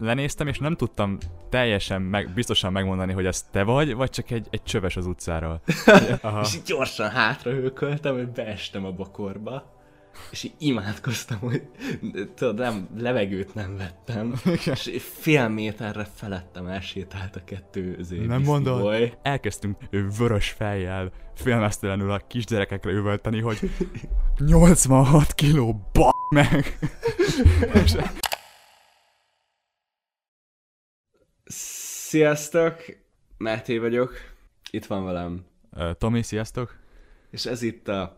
[0.00, 1.18] lenéztem, és nem tudtam
[1.48, 5.60] teljesen meg, biztosan megmondani, hogy ez te vagy, vagy csak egy, egy csöves az utcáról.
[6.20, 6.40] Aha.
[6.40, 9.78] és így gyorsan hátrahőköltem, hogy beestem a bokorba
[10.30, 11.62] és így imádkoztam, hogy
[12.34, 14.34] tudod, nem, levegőt nem vettem,
[14.64, 18.80] és fél méterre felettem elsétált a kettő Nem mondod?
[18.80, 19.12] Boy.
[19.22, 19.76] Elkezdtünk
[20.18, 23.70] vörös fejjel, félmeztelenül a kisgyerekekre üvölteni, hogy
[24.46, 25.98] 86 kiló, b***
[26.30, 26.78] meg!
[32.10, 32.74] Sziasztok!
[33.36, 34.12] Máté vagyok,
[34.70, 35.44] itt van velem.
[35.72, 36.76] Uh, Tomi, sziasztok!
[37.30, 38.16] És ez itt a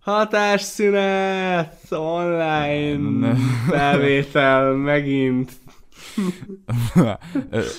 [0.00, 1.86] Hatásszünet!
[1.90, 3.34] Online
[3.70, 5.52] felvétel megint.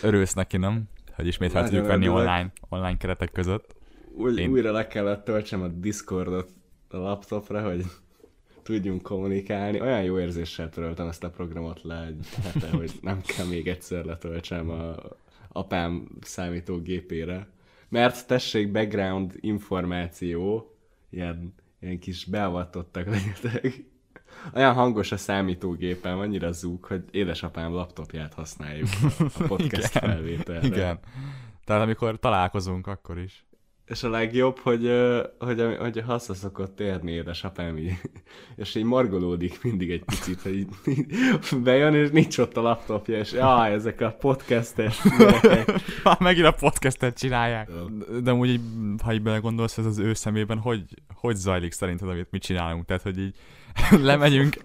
[0.02, 0.84] Örülsz neki, nem?
[1.16, 3.76] Hogy ismét fel tudjuk venni online, online keretek között.
[4.16, 4.50] Új, Én...
[4.50, 6.50] Újra le kellett töltsem a Discordot
[6.90, 7.86] a laptopra, hogy
[8.64, 9.82] tudjunk kommunikálni.
[9.82, 14.06] Olyan jó érzéssel töröltem ezt a programot le egy hete, hogy nem kell még egyszer
[14.06, 14.96] letöltsem a
[15.52, 17.48] apám számítógépére.
[17.90, 20.76] Mert tessék background információ,
[21.10, 23.84] ilyen ilyen kis beavatottak legyetek.
[24.54, 30.68] Olyan hangos a számítógépem, annyira zúg, hogy édesapám laptopját használjuk a podcast igen, felvételre.
[30.68, 31.00] Igen.
[31.66, 33.46] Tehát amikor találkozunk, akkor is.
[33.92, 34.92] És a legjobb, hogy,
[35.40, 37.98] hogy, hogy haza szokott térni édesapám így,
[38.56, 40.68] és így margolódik mindig egy picit, hogy így,
[41.64, 45.02] bejön, és nincs ott a laptopja, és jaj, ezek a podcastes
[46.20, 47.70] Megint a podcastet csinálják.
[48.24, 48.62] De így,
[49.04, 52.86] ha így belegondolsz, ez az ő szemében, hogy, hogy zajlik szerinted, amit mi csinálunk?
[52.86, 53.36] Tehát, hogy így
[54.10, 54.56] lemegyünk,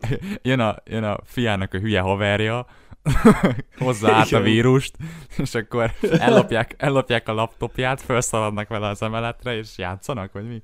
[0.43, 2.67] jön a, jön a fiának a hülye haverja,
[3.79, 4.97] hozzá át a vírust,
[5.37, 10.63] és akkor ellopják, ellopják a laptopját, felszaladnak vele az emeletre, és játszanak, vagy mi?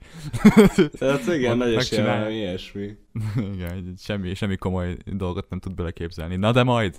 [0.99, 2.97] Tehát igen, nagy esélye, ilyesmi.
[3.55, 6.37] Igen, semmi, semmi komoly dolgot nem tud beleképzelni.
[6.37, 6.97] Na de majd,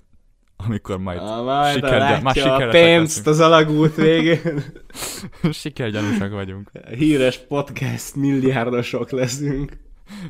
[0.57, 4.63] amikor majd, Na, majd siker, már a pénzt az alagút végén.
[5.51, 6.71] Sikergyanúsak vagyunk.
[6.89, 9.71] Híres podcast milliárdosok leszünk.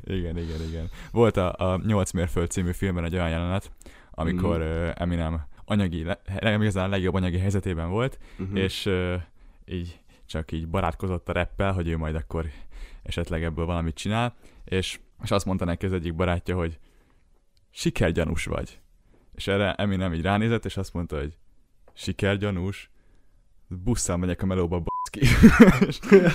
[0.04, 0.90] Igen, igen, igen.
[1.12, 3.72] Volt a, a 8 mérföld című filmben egy olyan jelenet,
[4.14, 4.90] amikor mm.
[4.94, 6.06] Eminem anyagi,
[6.40, 8.60] nem igazán legjobb anyagi helyzetében volt, uh-huh.
[8.60, 9.22] és uh,
[9.66, 12.46] így csak így barátkozott a reppel, hogy ő majd akkor
[13.04, 14.36] esetleg ebből valamit csinál,
[14.66, 16.80] és, és azt mondta neki az egyik barátja, hogy
[17.70, 18.80] sikergyanús vagy.
[19.36, 21.38] És erre Eminem így ránézett, és azt mondta, hogy
[21.94, 22.92] sikergyanús,
[23.68, 25.28] busszal megyek a melóba, baszki.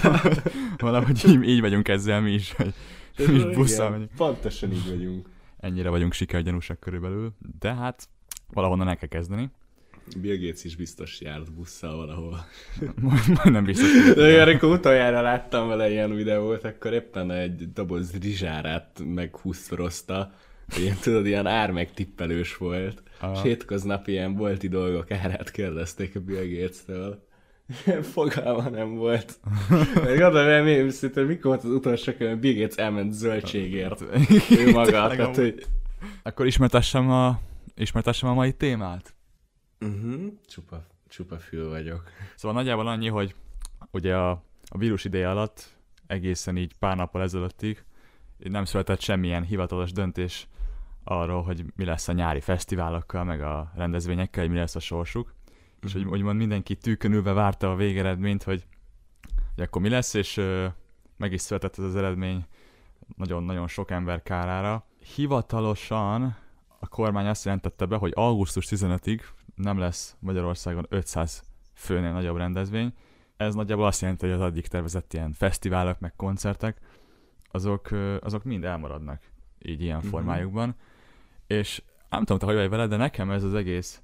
[0.87, 2.75] valahogy így, így vagyunk ezzel mi is, hogy
[3.16, 4.10] mi is busszal megyünk.
[4.16, 5.28] Pontosan így vagyunk
[5.60, 8.08] ennyire vagyunk sikergyanúsak körülbelül, de hát
[8.52, 9.50] valahonnan el kell kezdeni.
[10.20, 12.44] Bill Gates is biztos járt busszal valahol.
[13.00, 14.14] Majd nem biztos.
[14.14, 20.32] De amikor utoljára láttam vele ilyen videót, akkor éppen egy doboz rizsárát meghúsztorozta,
[20.76, 23.02] ilyen tudod, ilyen ármegtippelős volt.
[23.20, 23.48] Aha.
[23.48, 23.56] És
[24.04, 27.26] ilyen bolti dolgok árát kérdezték a Bill Gates-től.
[28.12, 29.40] Fogalma nem volt.
[30.18, 34.00] Gondolom, mi, szinte mikor volt az utolsó, hogy Bill Gates elment zöldségért.
[34.58, 34.90] ő maga.
[34.90, 35.66] tehát, hogy...
[36.22, 37.40] Akkor ismertessem a,
[37.74, 39.14] ismertessem a mai témát.
[39.80, 40.32] Uh-huh.
[40.46, 42.02] Csupa, csupa fül vagyok.
[42.34, 43.34] Szóval nagyjából annyi, hogy
[43.90, 44.30] ugye a,
[44.68, 47.84] a vírus ideje alatt egészen így pár nappal ezelőttig
[48.38, 50.48] nem született semmilyen hivatalos döntés
[51.04, 55.34] arról, hogy mi lesz a nyári fesztiválokkal, meg a rendezvényekkel, hogy mi lesz a sorsuk
[55.83, 58.66] és hogy úgymond mindenki tűkönülve várta a végeredményt, hogy,
[59.55, 60.66] hogy akkor mi lesz, és ö,
[61.16, 62.47] meg is született ez az eredmény
[63.16, 64.87] nagyon-nagyon sok ember kárára.
[65.15, 66.37] Hivatalosan
[66.78, 69.21] a kormány azt jelentette be, hogy augusztus 15-ig
[69.55, 71.43] nem lesz Magyarországon 500
[71.75, 72.93] főnél nagyobb rendezvény.
[73.37, 76.81] Ez nagyjából azt jelenti, hogy az addig tervezett ilyen fesztiválok, meg koncertek,
[77.50, 77.89] azok,
[78.21, 79.22] azok mind elmaradnak
[79.59, 80.10] így ilyen uh-huh.
[80.10, 80.75] formájukban.
[81.47, 84.03] És nem tudom, te hogy vagy vele, de nekem ez az egész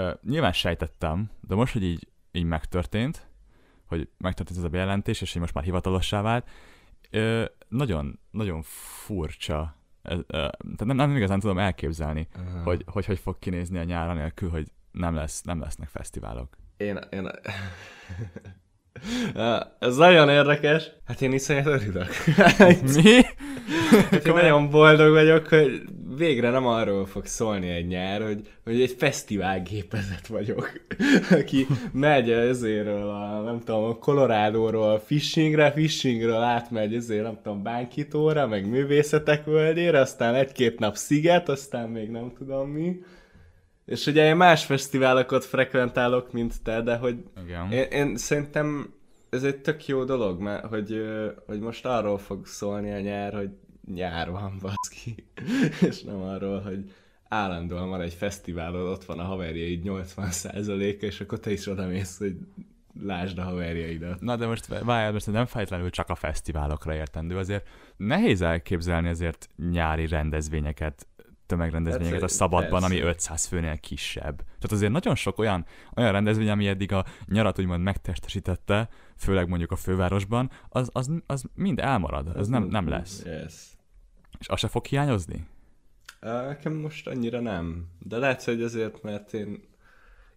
[0.00, 3.28] uh, nyilván sejtettem, de most, hogy így, így megtörtént,
[3.86, 6.48] hogy megtörtént ez a bejelentés, és hogy most már hivatalossá vált,
[7.12, 8.62] uh, nagyon, nagyon
[9.04, 9.76] furcsa.
[10.04, 12.62] Uh, uh, tehát nem, nem igazán tudom elképzelni, uh-huh.
[12.62, 16.56] hogy, hogy hogy fog kinézni a nyára nélkül, hogy nem, lesz, nem lesznek fesztiválok.
[16.76, 17.30] Én, én
[19.78, 20.90] Ez nagyon érdekes.
[21.06, 22.08] Hát én iszonyat örülök.
[22.94, 23.20] Mi?
[24.10, 25.82] Hát én nagyon boldog vagyok, hogy
[26.20, 30.72] végre nem arról fog szólni egy nyár, hogy, hogy egy fesztivál gépezet vagyok,
[31.40, 38.46] aki megy ezéről a, nem tudom, a Colorado-ról fishingre, fishingről átmegy ezért, nem tudom, bánkítóra,
[38.46, 43.00] meg művészetek völgyére, aztán egy-két nap sziget, aztán még nem tudom mi
[43.90, 47.72] és ugye én más fesztiválokat frekventálok, mint te, de hogy Igen.
[47.72, 48.94] Én, én szerintem
[49.30, 51.02] ez egy tök jó dolog, mert hogy,
[51.46, 53.50] hogy most arról fog szólni a nyár, hogy
[53.86, 55.14] nyár van, baszki,
[55.88, 56.92] és nem arról, hogy
[57.28, 62.18] állandóan van egy fesztiválon, ott van a haverjaid 80%-a, és akkor te is oda mész,
[62.18, 62.36] hogy
[63.02, 64.20] lásd a haverjaidat.
[64.20, 69.48] Na de most várjál, most nem feltétlenül csak a fesztiválokra értendő, azért nehéz elképzelni azért
[69.70, 71.06] nyári rendezvényeket,
[71.50, 73.08] tömegrendezvényeket a Hát, szabadban, ami persze.
[73.08, 74.36] 500 főnél kisebb.
[74.36, 75.66] Tehát azért nagyon sok olyan,
[75.96, 81.44] olyan rendezvény, ami eddig a nyarat úgymond megtestesítette, főleg mondjuk a fővárosban, az, az, az
[81.54, 83.22] mind elmarad, az nem, nem lesz.
[83.24, 83.54] Yes.
[84.38, 85.46] És az se fog hiányozni?
[86.20, 87.86] Nekem most annyira nem.
[87.98, 89.62] De lehet, hogy azért, mert én,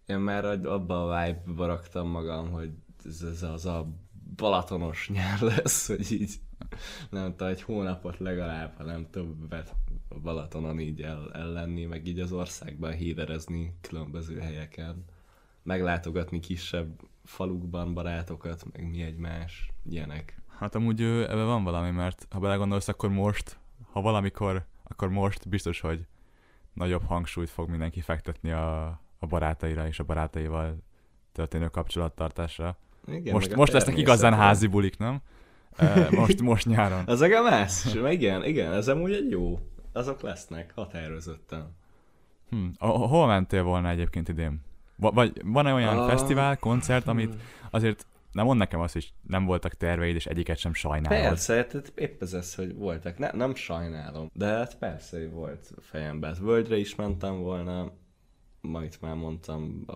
[0.06, 2.70] én már abba a vibe-ba raktam magam, hogy
[3.04, 3.88] ez, ez az a
[4.36, 6.34] balatonos nyár lesz, hogy így
[7.10, 9.74] nem tudom, egy hónapot legalább, ha nem többet
[10.14, 15.04] a Balatonon így el, ellenni, meg így az országban híderezni különböző helyeken.
[15.62, 20.42] Meglátogatni kisebb falukban barátokat, meg mi egymás, ilyenek.
[20.58, 23.58] Hát amúgy ebben van valami, mert ha belegondolsz, akkor most,
[23.90, 26.06] ha valamikor, akkor most biztos, hogy
[26.72, 28.86] nagyobb hangsúlyt fog mindenki fektetni a,
[29.18, 30.76] a barátaira és a barátaival
[31.32, 32.76] történő kapcsolattartásra.
[33.06, 35.20] Igen, most most lesznek igazán házi bulik, nem?
[36.10, 37.02] Most, most nyáron.
[37.06, 39.58] Az a más, igen, igen, ez amúgy egy jó.
[39.94, 41.76] Azok lesznek, határozottan.
[42.50, 42.66] Hm.
[42.78, 44.60] A- a- Hol mentél volna egyébként idén?
[44.96, 46.08] Va- Vagy van-e olyan Ah.
[46.08, 47.34] fesztivál, koncert, amit
[47.70, 51.18] azért nem mond nekem azt, hogy nem voltak terveid, és egyiket sem sajnálod.
[51.28, 53.18] Persze, tehát épp ez az, hogy voltak.
[53.18, 56.30] Ne, nem sajnálom, de hát persze, hogy volt a fejemben.
[56.34, 57.92] Hát Worldre is mentem volna,
[58.60, 59.94] majd már mondtam, a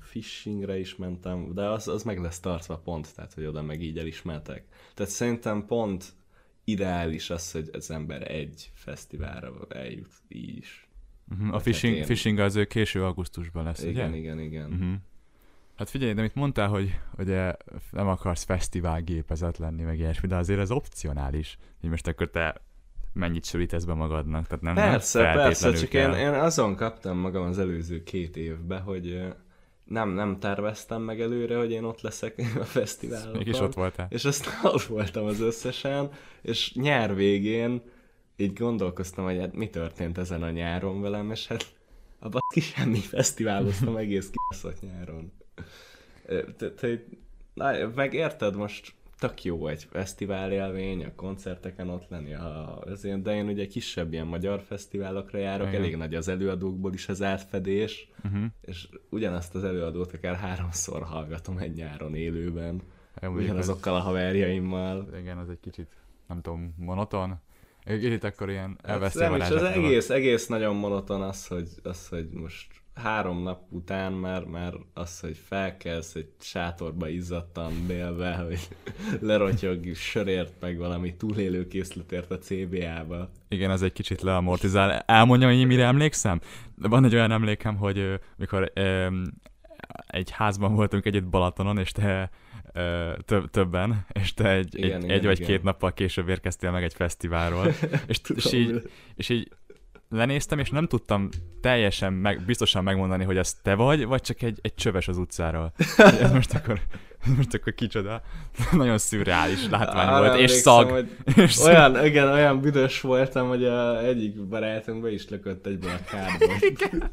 [0.00, 3.98] fishingre is mentem, de az, az meg lesz tartva pont, tehát hogy oda meg így
[3.98, 4.64] elismertek.
[4.94, 6.12] Tehát szerintem pont
[6.70, 10.88] ideális az, hogy az ember egy fesztiválra eljut így is.
[11.30, 11.54] Uh-huh.
[11.54, 14.18] A fishing, én- fishing az ő késő augusztusban lesz, Igen, ugye?
[14.18, 14.72] igen, igen.
[14.72, 14.92] Uh-huh.
[15.76, 17.52] Hát figyelj, de mit mondtál, hogy ugye
[17.90, 22.60] nem akarsz fesztivál gépezet lenni, meg ilyesmi, de azért ez opcionális, hogy most akkor te
[23.12, 26.14] mennyit sűrítesz be magadnak, tehát nem, Persze, nem persze, csak kell.
[26.14, 29.22] én, én azon kaptam magam az előző két évben, hogy
[29.90, 33.36] nem, nem terveztem meg előre, hogy én ott leszek a fesztiválon.
[33.36, 34.06] Mégis ott voltál.
[34.10, 36.10] És aztán ott voltam az összesen,
[36.42, 37.82] és nyár végén
[38.36, 41.66] így gondolkoztam, hogy hát mi történt ezen a nyáron velem, és hát
[42.18, 45.32] a baszki semmi fesztiváloztam egész kibaszott nyáron.
[46.56, 47.04] Te- te-
[47.54, 53.22] na, Meg érted, most tök jó egy fesztivál élmény, a koncerteken ott lenni, a, azért,
[53.22, 55.80] de én ugye kisebb ilyen magyar fesztiválokra járok, Igen.
[55.80, 58.44] elég nagy az előadókból is az átfedés, Uh-huh.
[58.60, 62.82] és ugyanazt az előadót akár háromszor hallgatom egy nyáron élőben,
[63.22, 65.08] ugyanazokkal a haverjaimmal.
[65.20, 65.88] Igen, az egy kicsit,
[66.28, 67.40] nem tudom, monoton.
[67.84, 72.08] Kicsit akkor ilyen elveszti Hát nem is, az egész, egész nagyon monoton az, hogy, az,
[72.08, 78.68] hogy most három nap után már, már az, hogy felkelsz egy sátorba izzadtan délbe, hogy
[79.28, 83.30] lerotyog sörért meg valami túlélő készletért a CBA-ba.
[83.48, 84.90] Igen, ez egy kicsit leamortizál.
[84.90, 86.40] Elmondjam, hogy én mire emlékszem?
[86.74, 89.06] De van egy olyan emlékem, hogy mikor ö,
[90.06, 92.30] egy házban voltunk együtt Balatonon, és te
[93.24, 95.50] több, többen, és te egy, Igen, egy, igen, egy vagy igen.
[95.50, 97.66] két nappal később érkeztél meg egy fesztiválról,
[98.06, 99.48] és, és, Tudom, így, és így
[100.10, 101.28] lenéztem, és nem tudtam
[101.60, 105.72] teljesen meg, biztosan megmondani, hogy ez te vagy, vagy csak egy, egy csöves az utcáról.
[106.20, 106.80] Ez most akkor,
[107.36, 108.22] most akkor kicsoda.
[108.72, 110.90] Nagyon szürreális látvány Arra volt, és szag.
[110.90, 111.66] Hogy És szag.
[111.66, 116.52] olyan, igen, olyan büdös voltam, hogy a egyik barátunk be is lökött egyből a kádba.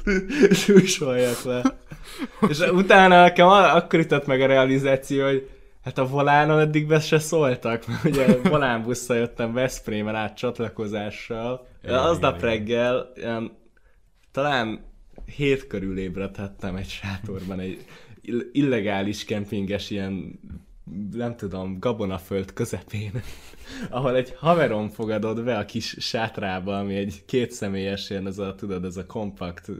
[0.64, 1.78] Súsoljak le.
[2.48, 5.50] És utána nekem akkor jutott meg a realizáció, hogy
[5.82, 11.66] hát a volánon eddig be se szóltak, mert ugye volánbusszal jöttem Veszprémen át csatlakozással.
[11.82, 13.56] De aznap reggel ilyen,
[14.32, 14.86] talán
[15.36, 17.84] hét körül ébredhettem egy sátorban, egy
[18.20, 20.40] ill- illegális kempinges ilyen
[21.12, 23.10] nem tudom, gabonaföld közepén,
[23.90, 28.84] ahol egy haverom fogadott be a kis sátrába, ami egy kétszemélyes ilyen, ez a, tudod,
[28.84, 29.70] ez a kompakt,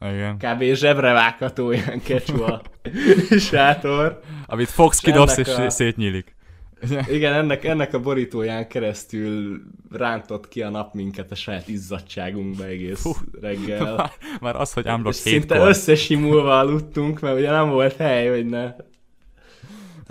[0.00, 0.36] Igen.
[0.38, 0.62] kb.
[0.62, 2.62] zsebre vágható ilyen kecsua
[3.50, 4.20] sátor.
[4.46, 6.34] Amit fogsz, És kidobsz, és a- szétnyílik.
[7.08, 13.00] Igen, ennek, ennek a borítóján keresztül rántott ki a nap minket a saját izzadságunkba egész
[13.00, 13.10] Fú.
[13.40, 13.94] reggel.
[13.94, 15.68] Már, már az, hogy És unblock szinte hétkor.
[15.68, 18.74] összesimulva aludtunk, mert ugye nem volt hely, hogy ne.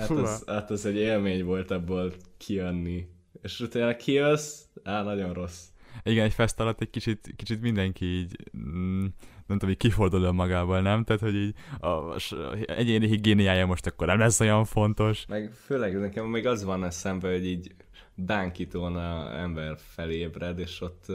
[0.01, 0.21] Hát Fúha.
[0.21, 3.07] az, hát az egy élmény volt abból kijönni.
[3.41, 5.63] És utána kijössz, á, nagyon rossz.
[6.03, 8.99] Igen, egy fest alatt egy kicsit, kicsit mindenki így, mm,
[9.47, 11.03] nem tudom, így kifordul magával, nem?
[11.03, 15.25] Tehát, hogy így a, a s- egyéni higiéniája most akkor nem lesz olyan fontos.
[15.25, 17.71] Meg főleg nekem még az van eszembe, hogy így
[18.15, 21.05] bánkítón a ember felébred, és ott,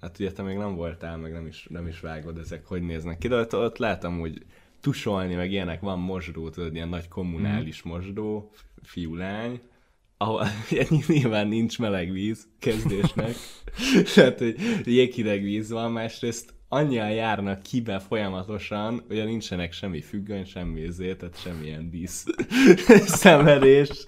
[0.00, 3.18] hát ugye te még nem voltál, meg nem is, nem is vágod ezek, hogy néznek
[3.18, 4.42] ki, de ott, ott látom úgy
[4.80, 8.50] tusolni, meg ilyenek, van mosdó, tudod, ilyen nagy kommunális mosdó,
[8.82, 9.60] fiú-lány,
[10.16, 10.46] ahol
[11.08, 13.34] nyilván nincs meleg víz kezdésnek,
[14.14, 20.82] tehát hogy jéghideg víz van, másrészt annyian járnak kibe folyamatosan, ugye nincsenek semmi függöny, semmi
[20.82, 22.24] ezért, tehát semmilyen dísz
[23.22, 24.04] szenvedés,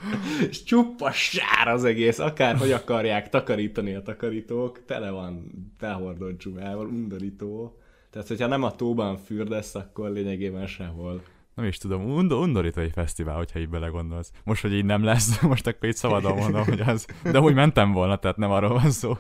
[0.48, 6.86] és csupa sár az egész, akár hogy akarják takarítani a takarítók, tele van behordott dzsumával,
[6.86, 7.78] undorító.
[8.10, 11.22] Tehát, hogyha nem a tóban fürdesz, akkor lényegében sehol.
[11.54, 14.32] Nem is tudom, undor, undorító egy fesztivál, hogyha így belegondolsz.
[14.44, 17.06] Most, hogy így nem lesz, most akkor így szabadon mondom, hogy az.
[17.22, 19.12] De úgy mentem volna, tehát nem arról van szó.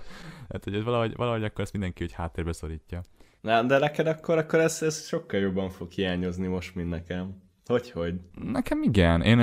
[0.48, 3.00] Tehát, hogy ez valahogy, valahogy akkor ezt mindenki úgy háttérbe szorítja.
[3.40, 7.42] Na, de neked akkor, akkor ez, ez sokkal jobban fog hiányozni most, mint nekem.
[7.66, 8.14] Hogy, hogy?
[8.42, 9.22] Nekem igen.
[9.22, 9.38] Én,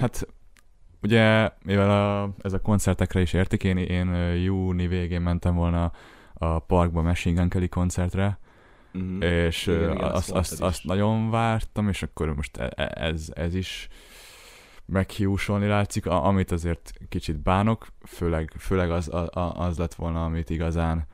[0.00, 0.26] hát
[1.02, 5.92] ugye, mivel a, ez a koncertekre is értik, én, én júni végén mentem volna
[6.34, 8.38] a parkba Machine Gun Kelly koncertre,
[8.96, 9.20] mm-hmm.
[9.20, 13.54] és igen, igen, azt, azt, azt nagyon vártam, és akkor most e, e, ez, ez
[13.54, 13.88] is
[14.86, 19.10] meghiúsolni látszik, amit azért kicsit bánok, főleg, főleg az,
[19.54, 21.06] az lett volna, amit igazán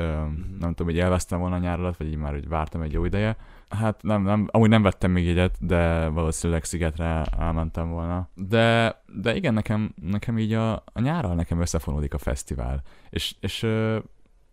[0.00, 0.58] mm-hmm.
[0.58, 3.04] nem tudom, hogy elvesztem volna a nyár alatt, vagy így már hogy vártam egy jó
[3.04, 3.36] ideje.
[3.68, 8.28] Hát nem, nem, amúgy nem vettem még egyet, de valószínűleg szigetre elmentem volna.
[8.34, 12.82] De, de igen, nekem, nekem így a, a nyárral nekem összefonódik a fesztivál.
[13.10, 13.66] És, és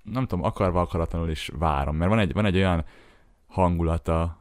[0.04, 2.86] nem tudom, akarva akaratlanul is várom, mert van egy, van egy olyan
[3.48, 4.40] hangulata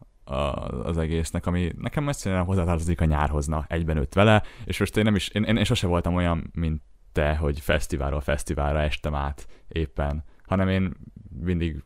[0.83, 5.04] az egésznek, ami nekem egyszerűen hozzátartozik a nyárhoz, na, egyben öt vele, és most én
[5.04, 9.47] nem is, én, én, én sose voltam olyan, mint te, hogy fesztiválról fesztiválra estem át
[9.69, 10.92] éppen hanem én
[11.40, 11.83] mindig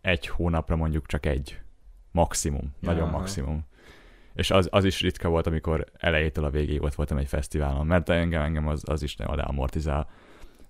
[0.00, 1.60] egy hónapra mondjuk csak egy.
[2.12, 2.74] Maximum.
[2.80, 3.18] Nagyon Jaha.
[3.18, 3.66] maximum.
[4.34, 8.08] És az, az is ritka volt, amikor elejétől a végéig ott voltam egy fesztiválon, mert
[8.08, 10.08] engem, engem az, az is nem amortizál.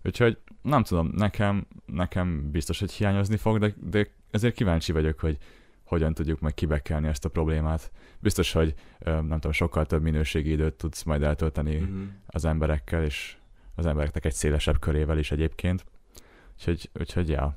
[0.04, 5.38] Úgyhogy nem tudom, nekem, nekem biztos, hogy hiányozni fog, de, de ezért kíváncsi vagyok, hogy
[5.84, 7.90] hogyan tudjuk meg kibekelni ezt a problémát.
[8.18, 8.74] Biztos, hogy
[9.04, 12.02] nem tudom, sokkal több minőségi időt tudsz majd eltölteni uh-huh.
[12.26, 13.36] az emberekkel, és
[13.74, 15.84] az embereknek egy szélesebb körével is egyébként.
[16.52, 17.56] Úgyhogy, úgyhogy ja.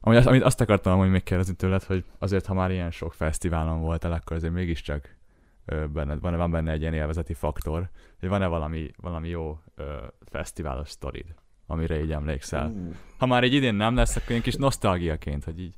[0.00, 3.80] Ami, amit azt akartam hogy még kérdezni tőled, hogy azért, ha már ilyen sok fesztiválon
[3.80, 5.16] voltál, akkor azért mégiscsak
[5.92, 7.88] benned, van, van benne egy ilyen élvezeti faktor,
[8.20, 11.34] hogy van-e valami, valami jó ö, fesztiválos sztorid,
[11.66, 12.66] amire így emlékszel.
[12.66, 12.94] Uh.
[13.18, 15.74] Ha már egy idén nem lesz, akkor ilyen kis nosztalgiaként, hogy így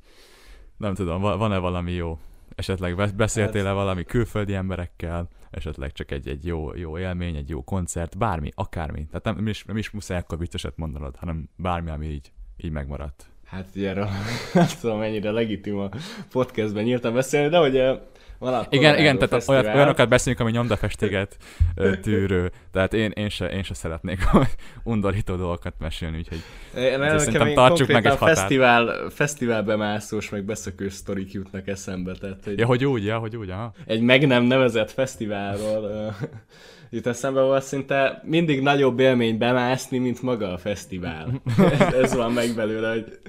[0.77, 2.19] nem tudom, van-e valami jó
[2.57, 8.17] esetleg beszéltél-e valami külföldi emberekkel, esetleg csak egy, egy jó, jó élmény, egy jó koncert,
[8.17, 9.05] bármi, akármi.
[9.05, 12.71] Tehát nem, nem, is, nem is muszáj akkor biztosat mondanod, hanem bármi, ami így így
[12.71, 13.25] megmaradt.
[13.45, 14.07] Hát ugye erről
[14.53, 15.89] nem tudom mennyire legitim a
[16.31, 18.01] podcastben nyíltan beszélni, de hogy
[18.39, 19.61] van igen, igen, tehát fesztivál.
[19.61, 21.37] olyat, olyanokat beszélünk, ami nyomdafestéget
[22.01, 22.51] tűrő.
[22.71, 24.19] Tehát én, én, se, én se szeretnék
[24.83, 26.41] undorító dolgokat mesélni, úgyhogy
[26.75, 28.37] én, nem, szerintem tartsuk meg egy határt.
[28.37, 32.13] Fesztivál, fesztivál bemászós, meg beszökős sztorik jutnak eszembe.
[32.13, 33.73] Tehát, hogy ja, hogy úgy, ja, hogy úgy, aha.
[33.85, 36.15] Egy meg nem nevezett fesztiválról
[36.89, 41.41] jut eszembe, volt szinte mindig nagyobb élmény bemászni, mint maga a fesztivál.
[41.79, 43.19] ez, ez van meg belőle, hogy,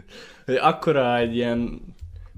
[0.45, 1.81] hogy akkora egy ilyen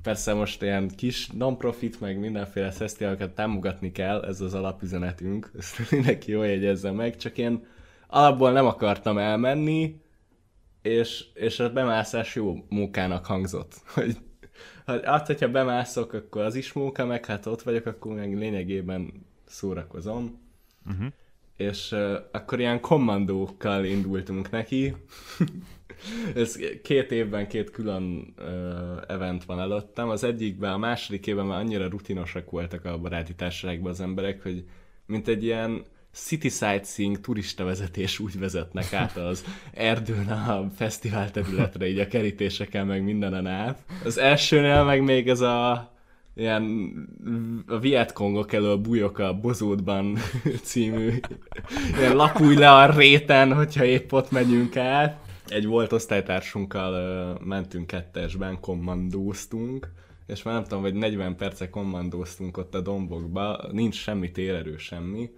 [0.02, 6.30] persze most ilyen kis non-profit, meg mindenféle fesztiválokat támogatni kell, ez az alapüzenetünk, ezt mindenki
[6.30, 7.66] jól jegyezze meg, csak én
[8.07, 10.00] alapból nem akartam elmenni,
[10.83, 14.16] és, és a bemászás jó munkának hangzott, hogy
[14.85, 20.38] hát, hogyha bemászok, akkor az is munka, meg hát ott vagyok, akkor meg lényegében szórakozom.
[20.87, 21.07] Uh-huh.
[21.57, 24.95] És uh, akkor ilyen kommandókkal indultunk neki.
[26.35, 28.47] Ez két évben két külön uh,
[29.09, 30.09] event van előttem.
[30.09, 34.64] Az egyikben, a második évben már annyira rutinosak voltak a baráti társaságban az emberek, hogy
[35.07, 41.88] mint egy ilyen city sightseeing turista vezetés úgy vezetnek át az erdőn a fesztivál területre,
[41.88, 43.83] így a kerítéseken, meg mindenen át.
[44.04, 45.90] Az elsőnél meg még ez a
[46.35, 46.92] ilyen
[47.66, 50.19] a Vietkongok elől bújok a bozótban
[50.62, 51.21] című
[51.99, 55.28] ilyen lapulj le a réten, hogyha épp ott megyünk át.
[55.50, 56.92] Egy volt osztálytársunkkal
[57.35, 59.92] uh, mentünk kettesben, kommandóztunk,
[60.26, 65.30] és már nem tudom, hogy 40 perce kommandóztunk ott a dombokba, nincs semmi térerő, semmi,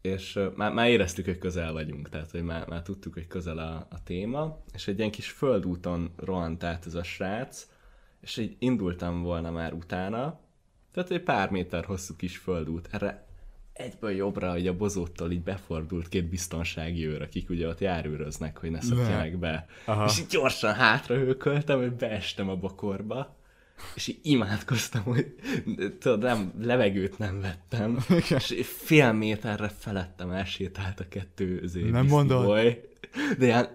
[0.00, 3.86] és már, már éreztük, hogy közel vagyunk, tehát hogy már, már tudtuk, hogy közel a,
[3.90, 7.68] a téma, és egy ilyen kis földúton rohant át ez a srác,
[8.20, 10.40] és így indultam volna már utána,
[10.92, 13.29] tehát egy pár méter hosszú kis földút, erre
[13.80, 18.70] egyből jobbra, hogy a bozóttól így befordult két biztonsági őr, akik ugye ott járőröznek, hogy
[18.70, 19.66] ne szokjanak be.
[19.84, 20.04] Aha.
[20.04, 23.38] És így gyorsan hátra hőköltem, hogy beestem a bokorba,
[23.94, 25.34] és így imádkoztam, hogy
[25.98, 27.98] tudod, nem, levegőt nem vettem,
[28.38, 32.46] és fél méterre felettem elsétált a kettő Nem mondod?
[33.38, 33.68] De ilyen,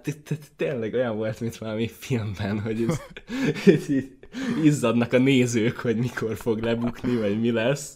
[0.56, 2.86] tényleg olyan volt, mint valami filmben, hogy
[3.66, 4.18] ez, így
[4.64, 7.94] izzadnak a nézők, hogy mikor fog lebukni, vagy mi lesz,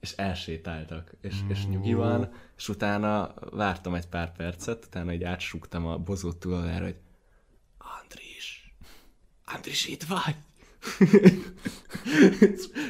[0.00, 5.86] és elsétáltak, és, és nyugi van, és utána vártam egy pár percet, utána egy átsúgtam
[5.86, 6.96] a bozót túlolára, hogy
[8.02, 8.74] Andris,
[9.44, 10.34] Andris itt vagy?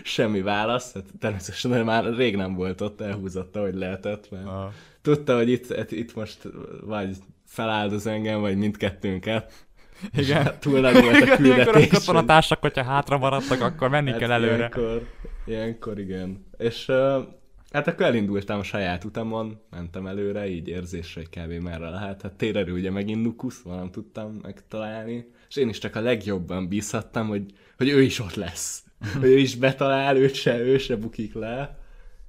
[0.02, 4.72] Semmi válasz, hát természetesen már rég nem volt ott, elhúzotta, hogy lehetett, mert Ah.
[5.02, 6.48] tudta, hogy itt, itt most
[6.80, 9.66] vagy feláldoz engem, vagy mindkettőnket.
[10.16, 10.42] Igen.
[10.42, 11.88] Hát túl nagy volt a Igen, ilyenkor a küldetés.
[11.88, 14.56] katonatársak, hogyha hátra maradtak, akkor menni Hát kell előre.
[14.56, 15.06] Ilyenkor,
[15.46, 16.46] ilyenkor igen.
[16.58, 17.22] És uh,
[17.70, 21.62] hát akkor elindultam a saját utamon, mentem előre, így érzésre, hogy kb.
[21.62, 22.22] merre lehet.
[22.22, 25.30] Hát térerő ugye megint Nukusz, nem tudtam megtalálni.
[25.48, 27.44] És én is csak a legjobban bízhattam, hogy,
[27.76, 28.82] hogy ő is ott lesz.
[29.20, 31.78] hogy ő is betalál, őt se, ő se bukik le.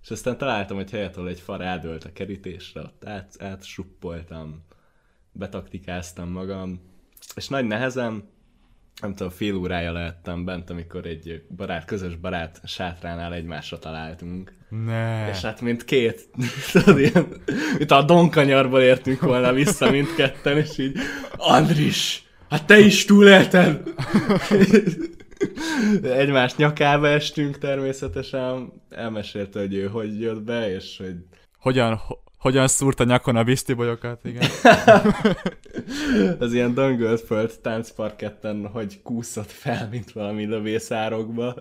[0.03, 4.63] És aztán találtam egy helyet, ahol egy far eldőlt a kerítésre, ott át, átsuppoltam,
[5.31, 6.81] betaktikáztam magam,
[7.35, 8.23] és nagy nehezem,
[9.01, 14.53] nem tudom, fél órája lehettem bent, amikor egy barát, közös barát sátránál egymásra találtunk.
[14.85, 15.29] Ne.
[15.29, 16.29] És hát mint két,
[16.71, 17.27] tudod, ilyen,
[17.77, 20.97] mint a donkanyarból értünk volna vissza mindketten, és így,
[21.37, 23.81] Andris, hát te is túlélted!
[26.03, 31.15] Egymás nyakába estünk természetesen, elmesélte, hogy ő hogy jött be, és hogy
[31.59, 34.49] Hogyan, ho- hogyan szúrt a nyakon a bisztibolyokat, igen.
[36.39, 41.55] az ilyen Döngöltföld táncparketten hogy kúszott fel, mint valami lövészárokba.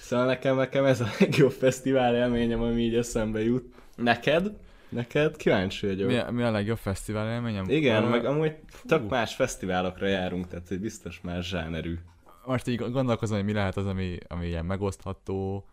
[0.00, 3.74] Szóval nekem, nekem ez a legjobb fesztivál élményem, ami így eszembe jut.
[3.96, 4.52] Neked?
[4.88, 5.36] Neked?
[5.36, 6.08] Kíváncsi vagyok.
[6.08, 7.64] Mi, a- mi a legjobb fesztivál élményem?
[7.68, 8.54] Igen, Ö, meg amúgy
[8.86, 11.98] tök más fesztiválokra járunk, tehát hogy biztos más zsánerű.
[12.44, 15.64] Most így gondolkozom, hogy mi lehet az, ami, ami ilyen megosztható.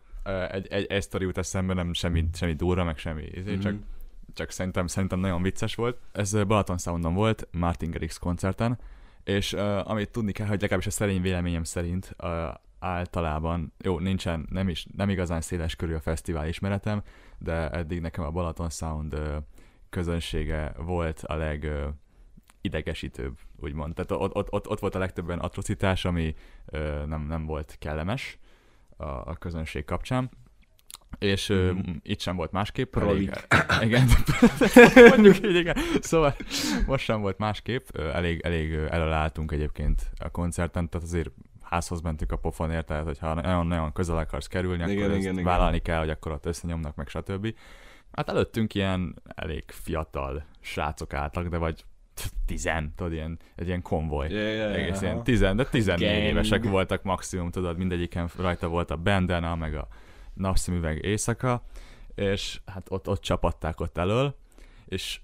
[0.50, 3.24] Egy, egy, egy sztori jut eszembe, nem semmi, semmi durva, meg semmi.
[3.40, 3.60] Mm-hmm.
[3.60, 3.74] Csak,
[4.34, 5.98] csak szerintem, szerintem nagyon vicces volt.
[6.12, 8.78] Ez Balaton Soundon volt, Martin Garrix koncerten,
[9.24, 14.46] és uh, amit tudni kell, hogy legalábbis a szerény véleményem szerint uh, általában, jó, nincsen,
[14.50, 17.02] nem is, nem igazán széles körű a fesztivál ismeretem,
[17.38, 19.36] de eddig nekem a Balaton Sound uh,
[19.90, 21.94] közönsége volt a leg uh,
[22.60, 23.94] idegesítőbb, úgymond.
[23.94, 26.34] Tehát ott, ott, ott, ott volt a legtöbben atrocitás, ami
[26.66, 28.38] ö, nem, nem volt kellemes
[28.96, 30.30] a, a közönség kapcsán.
[31.20, 31.90] És ö, Mhm.
[32.02, 32.96] itt sem volt másképp.
[32.96, 33.30] Elég,
[33.86, 34.06] igen,
[35.10, 35.76] mondjuk így, igen.
[36.00, 36.34] Szóval
[36.86, 37.88] most sem volt másképp.
[37.96, 41.30] Elég, elég ö, ellenálltunk egyébként a koncerten, tehát azért
[41.62, 45.44] házhoz mentünk a pofonért, tehát hogyha nagyon-nagyon közel akarsz kerülni, akkor Igen, ezt igen, igen.
[45.44, 47.54] vállalni kell, hogy akkor ott összenyomnak, meg stb.
[48.12, 51.84] Hát előttünk ilyen elég fiatal srácok álltak, de vagy
[52.46, 54.28] tizen, tudod, ilyen, egy ilyen konvoj.
[54.30, 55.04] Ja, ja, Egész aha.
[55.04, 56.22] ilyen tizen, de 14 Gang.
[56.22, 59.88] évesek voltak maximum, tudod, mindegyiken rajta volt a bandana, meg a
[60.40, 61.62] napszemüveg éjszaka,
[62.14, 64.36] és hát ott, ott csapatták ott elől,
[64.86, 65.20] és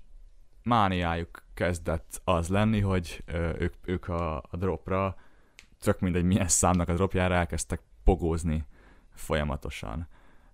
[0.63, 3.23] mániájuk kezdett az lenni, hogy
[3.59, 5.17] ők, ők a, a dropra,
[5.81, 8.65] tök mindegy milyen számnak a dropjára elkezdtek pogózni
[9.15, 10.09] folyamatosan.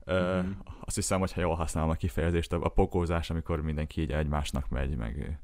[0.04, 0.50] Ö, Mhm.
[0.80, 4.96] Azt hiszem, hogy ha jól használom a kifejezést, a pogózás, amikor mindenki így egymásnak megy,
[4.96, 5.38] meg,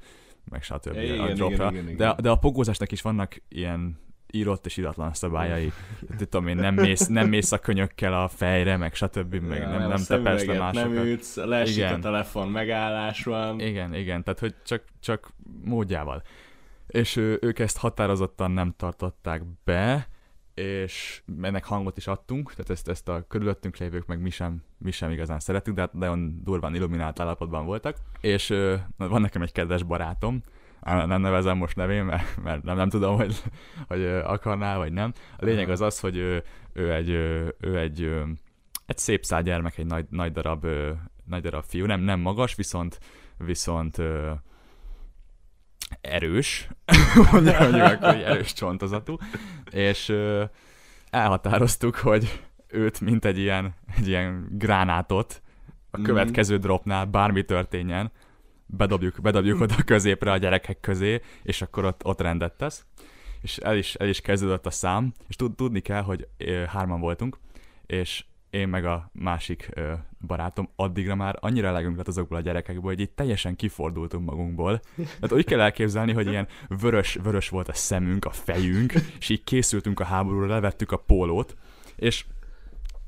[0.44, 0.94] meg stb.
[0.94, 1.54] Ja, a igen, dropra.
[1.54, 1.96] igen, igen, igen.
[1.96, 3.98] De, de a pogózásnak is vannak ilyen
[4.32, 5.72] írott és iratlan szabályai.
[6.18, 9.34] Tudom én, nem mész, nem mész a könyökkel a fejre, meg stb.
[9.34, 10.92] meg Ja, nem, nem, a tepesz le másokat.
[10.92, 11.94] Nem ütsz, leesik Igen.
[11.94, 13.60] a telefon, megállás van.
[13.60, 15.28] Igen, igen, tehát hogy csak, csak
[15.64, 16.22] módjával.
[16.86, 20.08] És ő, ők ezt határozottan nem tartották be,
[20.54, 24.90] és ennek hangot is adtunk, tehát ezt, ezt a körülöttünk lévők meg mi sem, mi
[24.90, 27.96] sem igazán szeretünk, de hát nagyon durván illuminált állapotban voltak.
[28.20, 28.48] És
[28.96, 30.42] van nekem egy kedves barátom,
[30.80, 33.42] nem nevezem most nevén, mert, mert nem, nem tudom, hogy,
[33.88, 35.12] hogy ö, akarnál, vagy nem.
[35.36, 37.08] A lényeg az az, hogy ő, ő egy,
[37.60, 38.02] ő egy,
[38.86, 40.66] egy szép szál gyermek, egy nagy, nagy, darab,
[41.24, 42.98] nagy darab fiú, nem, nem magas, viszont,
[43.36, 44.00] viszont
[46.00, 46.68] erős,
[47.32, 49.16] mondjuk, akkor, hogy erős csontozatú,
[49.70, 50.14] és
[51.10, 55.42] elhatároztuk, hogy őt, mint egy ilyen, egy ilyen gránátot
[55.90, 56.06] a Mhm.
[56.06, 58.12] következő dropnál bármi történjen,
[58.68, 62.84] bedobjuk, bedobjuk oda középre a gyerekek közé, és akkor ott, ott rendet tesz.
[63.42, 66.28] És el is, el is kezdődött a szám, és tud, tudni kell, hogy
[66.66, 67.38] hárman voltunk,
[67.86, 69.92] és én meg a másik ö,
[70.26, 74.80] barátom addigra már annyira elegünk lett azokból a gyerekekből, hogy itt teljesen kifordultunk magunkból.
[74.96, 79.44] Tehát úgy kell elképzelni, hogy ilyen vörös, vörös volt a szemünk, a fejünk, és így
[79.44, 81.56] készültünk a háborúra, levettük a pólót,
[81.96, 82.24] és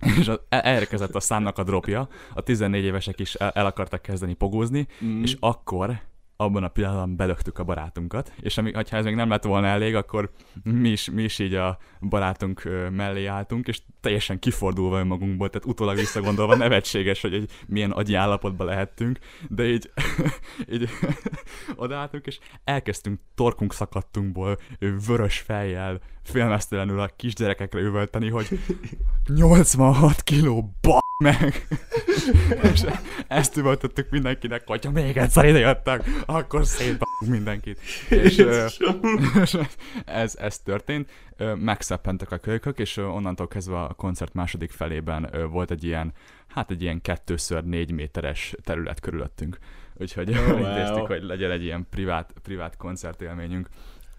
[0.20, 4.02] és a- el- elérkezett a számnak a dropja, a 14 évesek is el, el akartak
[4.02, 5.22] kezdeni pogózni, Mm.
[5.22, 6.00] és akkor
[6.40, 9.94] abban a pillanatban belöktük a barátunkat, és ami, ha ez még nem lett volna elég,
[9.94, 10.30] akkor
[10.62, 15.96] mi is, mi is így a barátunk mellé álltunk, és teljesen kifordulva önmagunkból, tehát utólag
[15.96, 19.90] visszagondolva nevetséges, hogy egy milyen agyi állapotban lehettünk, de így,
[20.72, 20.88] így
[21.76, 24.58] odaálltunk, és elkezdtünk torkunk szakadtunkból
[25.06, 28.48] vörös fejjel, félmeztelenül a kisgyerekekre üvölteni, hogy
[29.34, 31.66] 86 kiló ba meg.
[32.72, 32.84] és
[33.28, 37.80] ezt üvöltöttük mindenkinek, hogyha még egyszer ide jöttek, akkor szép mindenkit.
[38.08, 38.36] És,
[39.40, 39.56] és
[40.04, 41.10] ez, ez történt.
[41.54, 46.12] Megszeppentek a kölykök, és onnantól kezdve a koncert második felében volt egy ilyen,
[46.48, 49.58] hát egy ilyen kettőször négy méteres terület körülöttünk.
[49.94, 50.58] Úgyhogy Oh, wow.
[50.58, 53.68] intéztük, hogy legyen egy ilyen privát, privát koncertélményünk.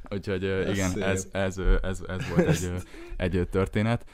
[0.09, 1.03] Úgyhogy Ez igen, szép.
[1.03, 2.71] ez, ez, ez, ez volt egy,
[3.17, 4.05] egy történet.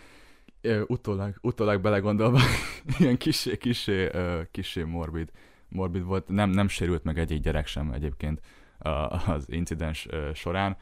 [0.88, 2.40] Utólag, utólag belegondolva,
[3.00, 4.12] ilyen kisé, kisé,
[4.52, 5.32] kisé morbid,
[5.70, 6.28] morbid volt.
[6.28, 8.42] Nem, nem sérült meg egy gyerek sem egyébként
[9.26, 10.78] az incidens során,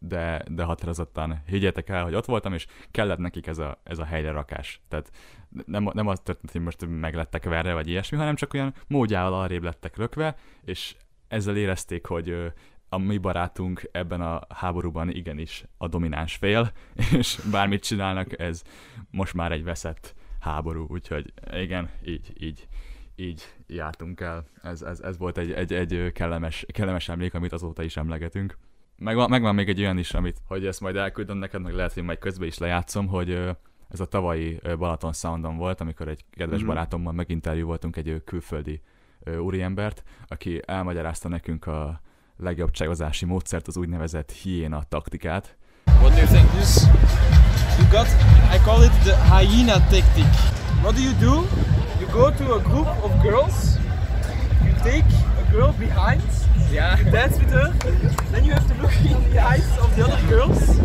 [0.00, 4.04] de, de határozottan higgyetek el, hogy ott voltam, és kellett nekik ez a, ez a
[4.04, 4.80] helyre rakás.
[4.88, 5.10] Tehát
[5.66, 9.62] nem, nem az történt, hogy most meglettek verve, vagy ilyesmi, hanem csak olyan módjával arrébb
[9.62, 10.94] lettek rökve, és
[11.28, 12.52] ezzel érezték, hogy
[12.88, 16.72] a mi barátunk ebben a háborúban igenis a domináns fél,
[17.18, 18.62] és bármit csinálnak, ez
[19.10, 22.68] most már egy veszett háború, úgyhogy igen, így, így,
[23.16, 24.44] így jártunk el.
[24.62, 28.58] Ez, ez, ez volt egy, egy, egy kellemes, kellemes emlék, amit azóta is emlegetünk.
[28.96, 32.02] Megvan, megvan még egy olyan is, amit, hogy ezt majd elküldöm neked, meg lehet, hogy
[32.02, 33.30] majd közben is lejátszom, hogy
[33.88, 36.68] ez a tavalyi Balaton Soundon volt, amikor egy kedves Mhm.
[36.68, 38.82] barátommal meginterjú voltunk egy külföldi
[39.38, 42.00] úriembert, aki elmagyarázta nekünk a
[42.38, 45.56] legjobb csajozási módszert, az úgynevezett hiéna taktikát.
[46.00, 46.50] What do you think?
[46.50, 46.82] This,
[47.78, 48.06] you got,
[48.54, 50.24] I call it the hyena tactic.
[50.82, 51.46] What do you do?
[52.00, 53.76] You go to a group of girls,
[54.64, 55.04] you take
[55.46, 56.22] a girl behind,
[56.72, 56.98] Yeah.
[57.00, 57.72] you dance with her,
[58.32, 60.78] then you have to look in the eyes of the other girls,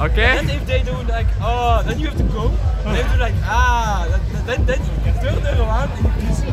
[0.00, 0.38] Okay.
[0.38, 2.48] and if they do like, oh, then you have to go,
[2.84, 4.06] they do like, ah,
[4.46, 6.52] then, then, then you turn her around and you kiss her.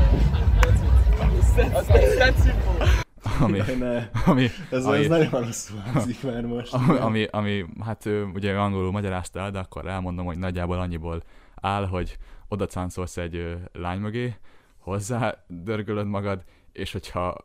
[0.61, 1.71] That's it.
[1.71, 3.04] It's that, it's that simple.
[3.39, 4.09] Ami, Jaj, ne.
[4.25, 6.73] ami, Ez, ami, ez nagyon rosszul hangzik már most.
[6.73, 11.21] ami, ami, ami, hát ugye angolul magyarázta el, de akkor elmondom, hogy nagyjából annyiból
[11.55, 12.17] áll, hogy
[12.47, 14.35] oda cáncolsz egy lány mögé,
[14.77, 17.35] hozzá dörgölöd magad, és hogyha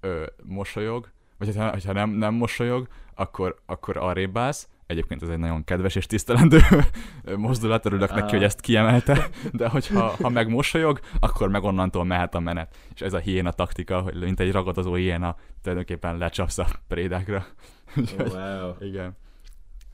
[0.00, 5.38] ö, mosolyog, vagy hogyha, hogyha nem, nem mosolyog, akkor, akkor arrébb állsz, Egyébként ez egy
[5.38, 6.58] nagyon kedves és tisztelendő
[7.36, 12.34] mozdulat, örülök neki, hogy ezt kiemelte, de hogyha ha meg mosolyog, akkor meg onnantól mehet
[12.34, 12.76] a menet.
[12.94, 17.46] És ez a hiéna taktika, hogy mint egy ragadozó hiéna, tényleg lecsapsz a prédákra.
[17.96, 18.72] Úgyhogy, Wow.
[18.80, 19.16] igen.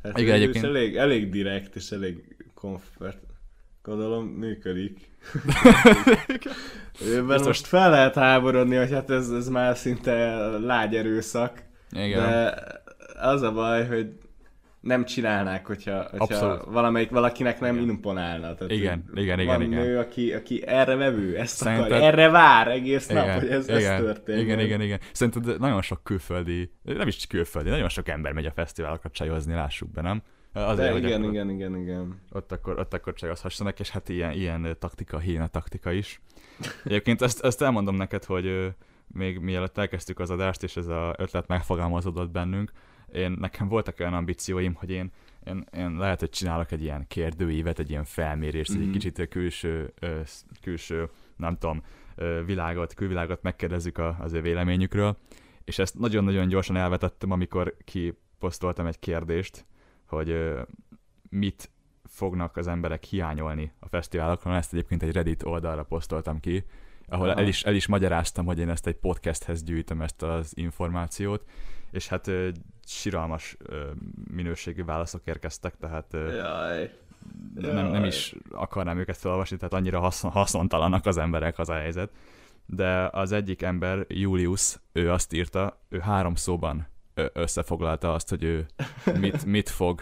[0.03, 3.18] Hát Igen, egyébként- elég, elég direkt és elég komfort.
[3.83, 5.11] Gondolom működik.
[7.05, 11.62] Őben Biztos- most fel lehet háborodni, hogy hát ez, ez már szinte lágy erőszak.
[11.90, 12.20] Igen.
[12.22, 12.55] De
[13.20, 14.12] az a baj, hogy
[14.80, 16.64] nem csinálnák, hogyha, hogyha Abszolút.
[16.64, 18.54] valamelyik valakinek nem imponálna.
[18.54, 19.84] Tehát, Igen, hogy igen, van igen, igen.
[19.84, 23.78] nő, aki, aki erre vevő, ezt Szerinted- akar, erre vár egész nap, hogy ez, ez
[23.78, 24.44] igen, történjen.
[24.44, 25.00] igen, igen, igen.
[25.12, 29.90] Szerinted nagyon sok külföldi, nem is külföldi, nagyon sok ember megy a fesztiválokra csajozni, lássuk
[29.90, 30.22] be, nem?
[30.52, 32.20] Azért, De hogy igen, akkor igen, igen, igen.
[32.32, 36.20] Ott akkor, ott akkor csajozhassanak, és hát ilyen, ilyen taktika, hína taktika is.
[36.84, 38.72] Egyébként ezt, ezt elmondom neked, hogy
[39.06, 42.72] még mielőtt elkezdtük az adást, és ez az ötlet megfogalmazódott bennünk,
[43.12, 45.11] én, nekem voltak olyan ambícióim, hogy én,
[45.46, 48.81] én, én lehet, hogy csinálok egy ilyen kérdőívet, egy ilyen felmérést, mm-hmm.
[48.81, 48.96] egy Mhm.
[48.96, 49.92] kicsit külső,
[50.62, 51.83] külső, nem tudom,
[52.44, 55.16] világot, külvilágot megkérdezzük a, az ő véleményükről,
[55.64, 59.64] és ezt nagyon-nagyon gyorsan elvetettem, amikor kiposztoltam egy kérdést,
[60.07, 60.55] hogy
[61.29, 61.70] mit
[62.05, 64.55] fognak az emberek hiányolni a fesztiválokon.
[64.55, 66.64] Ezt egyébként egy Reddit oldalra posztoltam ki,
[67.09, 71.44] ahol el is, el is magyaráztam, hogy én ezt egy podcasthez gyűjtöm ezt az információt,
[71.90, 72.31] és hát
[72.90, 73.57] siralmas
[74.31, 76.92] minőségű válaszok érkeztek, tehát ö, Jaj.
[77.55, 82.11] nem, nem is akarnám őket felolvasni, tehát annyira haszon, haszontalanak az emberek az a helyzet.
[82.66, 86.88] De az egyik ember, Julius, ő azt írta, ő három szóban
[87.33, 88.66] összefoglalta azt, hogy ő
[89.18, 90.00] mit, mit fog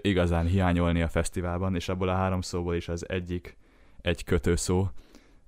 [0.00, 3.56] igazán hiányolni a fesztiválban, és abból a három szóból is az egyik
[4.00, 4.88] egy kötőszó.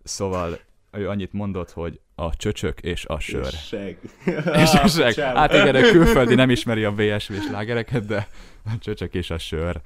[0.02, 0.58] Szóval
[0.92, 3.46] ő annyit mondott, hogy a csöcsök és a sör.
[3.46, 3.98] És seg.
[4.62, 5.14] És a seg.
[5.14, 5.34] Csám.
[5.36, 8.28] Hát igen, a külföldi nem ismeri a VSV slágereket, de
[8.64, 9.80] a csöcsök és a sör.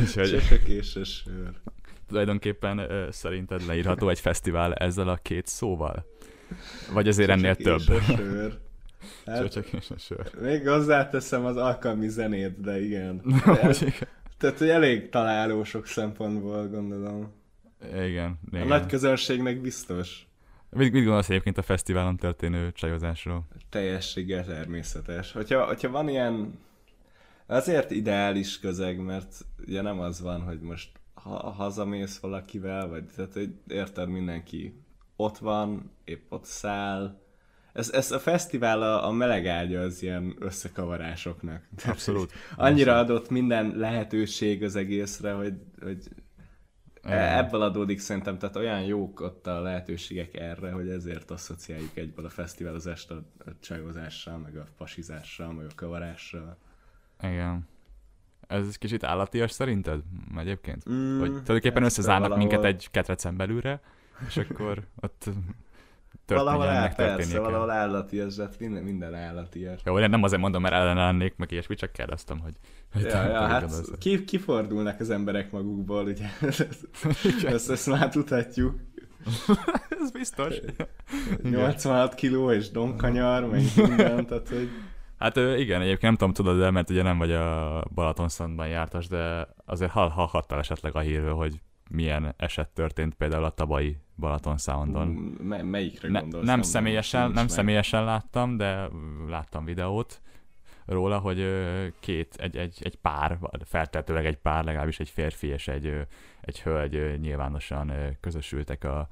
[0.00, 1.50] Úgyhogy Csöcsök és a sör.
[2.08, 6.06] tulajdonképpen ö, szerinted leírható egy fesztivál ezzel a két szóval?
[6.92, 7.78] Vagy azért ennél több?
[7.78, 8.58] Csöcsök és a sör.
[9.26, 10.30] Hát, Csöcsök és a sör.
[10.40, 13.22] még hozzáteszem az alkalmi zenét, de igen.
[13.24, 13.74] Igen.
[14.38, 17.32] Tehát, hogy elég találó sok szempontból, gondolom.
[17.94, 18.66] Igen, A igen.
[18.66, 20.26] nagy közönségnek biztos.
[20.70, 23.48] Mit, mit gondolsz egyébként a fesztiválon történő csajozásról?
[23.68, 25.32] Teljességgel természetes.
[25.32, 26.58] Hogyha, hogyha van ilyen
[27.46, 33.32] azért ideális közeg, mert ugye nem az van, hogy most ha, hazamész valakivel, vagy tehát,
[33.32, 34.82] hogy érted, mindenki
[35.16, 37.20] ott van, épp ott száll.
[37.72, 41.68] Ez, ez a fesztivál a, a meleg ágya az ilyen összekavarásoknak.
[41.76, 42.32] Tehát, Abszolút.
[42.56, 46.08] Annyira adott minden lehetőség az egészre, hogy, hogy
[47.02, 52.28] Ebből adódik szerintem, tehát olyan jók ott a lehetőségek erre, hogy ezért asszociáljuk egyből a
[52.28, 56.56] fesztiválozást a, a csajozással, meg a pasizással, meg a kavarással.
[57.22, 57.68] Igen.
[58.46, 60.00] Ez kicsit állatias szerinted
[60.36, 60.90] egyébként?
[60.90, 63.80] Mm, Vagy tulajdonképpen összezárnak valahol- minket egy ketrecen belülre,
[64.26, 65.24] és akkor ott
[66.36, 69.80] Valahol áll, persze, valahol állatias, de hát minden, minden állatias.
[69.84, 72.54] Jó, én nem azért mondom, mert ellen lennék, meg ilyesmi, csak kérdeztem, hogy...
[72.92, 76.26] hogy Ja, ja, hát ki, kifordulnak az emberek magukból, ugye?
[77.54, 78.74] ezt, ezt már tudhatjuk.
[80.00, 80.54] Ez biztos.
[81.42, 84.68] 86 kiló és domkanyar, meg minden, tehát hogy...
[85.18, 89.48] Hát igen, egyébként nem tudom, tudod de mert ugye nem vagy a Balatonszandban jártas, de
[89.64, 91.60] azért hall, hallhattál esetleg a hírről, hogy
[91.90, 95.08] milyen eset történt például a tavalyi Balaton Soundon.
[95.42, 96.46] Me- melyikre Ne, gondolsz?
[96.46, 97.48] nem személyesen, nem meg.
[97.48, 98.88] személyesen láttam, de
[99.28, 100.20] láttam videót
[100.86, 101.46] róla, hogy
[102.00, 106.06] két, egy, egy, egy pár, feltehetőleg egy pár, legalábbis egy férfi és egy,
[106.40, 109.08] egy hölgy nyilvánosan közösültek a,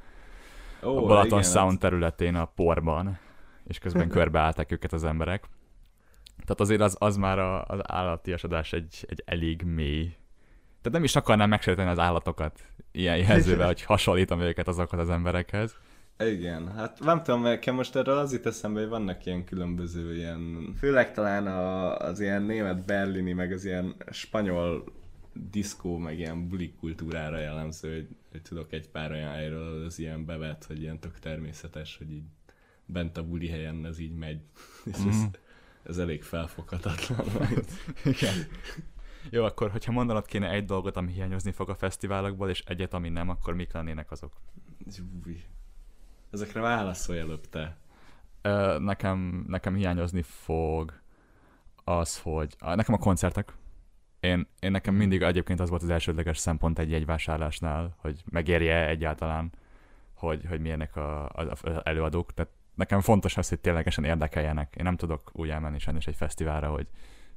[0.82, 3.18] Ó, a Balaton igen, Sound területén a porban,
[3.64, 5.44] és közben körbeállták őket az emberek.
[6.36, 10.16] Tehát azért az, az már a, az állatiasodás egy, egy elég mély.
[10.86, 12.60] Tehát nem is akarnám megsérteni az állatokat
[12.92, 15.76] ilyen jelzővel, hogy hasonlítom őket azokat az emberekhez.
[16.18, 20.72] Igen, hát nem tudom, nekem most erről az jut eszembe, hogy vannak ilyen különböző ilyen,
[20.78, 24.84] főleg talán a, az ilyen német berlini, meg az ilyen spanyol
[25.32, 30.24] diszkó, meg ilyen buli kultúrára jellemző, hogy, hogy tudok egy pár olyan helyről, az ilyen
[30.24, 32.24] bevet, hogy ilyen tök természetes, hogy így
[32.84, 34.40] bent a buli helyen ez így megy.
[34.84, 35.24] És ez, Mhm.
[35.82, 37.24] ez elég felfoghatatlan.
[38.04, 38.34] Igen.
[39.30, 43.08] Jó, akkor hogyha mondanod kéne egy dolgot, ami hiányozni fog a fesztiválokból, és egyet, ami
[43.08, 44.32] nem, akkor mik lennének azok?
[45.26, 45.42] Új.
[46.30, 47.76] Ezekre válaszolj előbb te.
[48.42, 51.00] Ö, nekem, nekem hiányozni fog
[51.84, 53.52] az, hogy nekem a koncertek.
[54.20, 59.52] Én, én nekem mindig egyébként az volt az elsődleges szempont egy jegyvásárlásnál, hogy megérje egyáltalán,
[60.14, 62.34] hogy, hogy milyenek a, a, az előadók.
[62.34, 64.74] Tehát nekem fontos az, hogy ténylegesen érdekeljenek.
[64.76, 66.86] Én nem tudok úgy elmenni sajnos egy fesztiválra, hogy,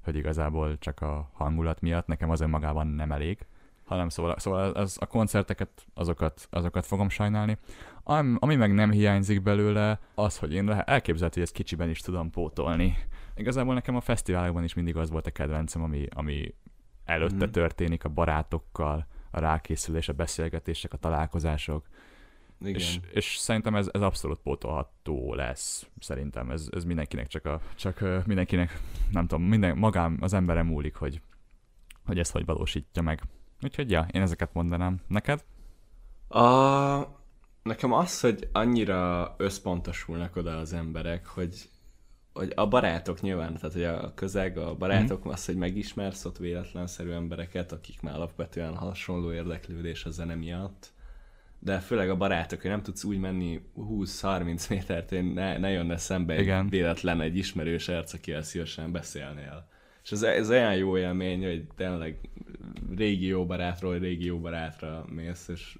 [0.09, 3.45] hogy igazából csak a hangulat miatt, nekem az önmagában nem elég
[3.89, 7.57] hanem szóval, szóval az, a koncerteket, azokat, azokat fogom sajnálni.
[8.03, 12.29] Am, ami meg nem hiányzik belőle, az, hogy én elképzelhető, hogy ezt kicsiben is tudom
[12.29, 12.97] pótolni.
[13.35, 16.53] Igazából nekem a fesztiválokban is mindig az volt a kedvencem, ami, ami
[17.05, 17.51] előtte Mhm.
[17.51, 21.87] történik a barátokkal, a rákészülés, a beszélgetések, a találkozások,
[22.61, 22.75] Igen.
[22.75, 25.87] és, és szerintem ez, ez abszolút pótolható lesz.
[25.99, 28.79] Szerintem ez, ez mindenkinek csak a, csak mindenkinek,
[29.11, 31.21] nem tudom, minden, magám az emberem múlik, hogy,
[32.05, 33.21] hogy ezt hogy valósítja meg.
[33.61, 34.99] Úgyhogy ja, én ezeket mondanám.
[35.07, 35.43] Neked?
[36.27, 37.17] A...
[37.63, 41.69] Nekem az, hogy annyira összpontosulnak oda az emberek, hogy,
[42.33, 45.29] hogy a barátok nyilván, tehát hogy a közeg, a barátok, mm.
[45.29, 50.93] az, hogy megismersz ott véletlenszerű embereket, akik már alapvetően hasonló érdeklődés a zene miatt,
[51.59, 55.97] de főleg a barátok, hogy nem tudsz úgy menni 20-30 métert, hogy ne, ne jönne
[55.97, 56.69] szembe egy Igen.
[56.69, 59.67] véletlen egy ismerős arc, akivel szívesen beszélnél.
[60.03, 62.29] És ez, ez olyan jó élmény, hogy tényleg
[62.95, 65.77] régi jó barátról régi jó barátra mész, és